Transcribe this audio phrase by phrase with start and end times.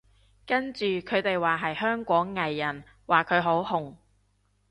[0.47, 3.97] 跟住佢哋話係香港藝人，話佢好紅